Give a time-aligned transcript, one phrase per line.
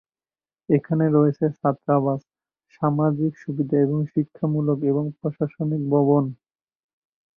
[0.69, 2.21] এখানে রয়েছে ছাত্রাবাস,
[2.73, 6.23] সামাজিক সুবিধা এবং শিক্ষামূলক এবং প্রশাসনিক ভবন।